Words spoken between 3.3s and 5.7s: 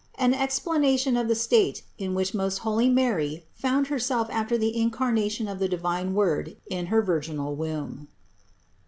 FOUND HERSELF AFTER THE INCARNATION OF THE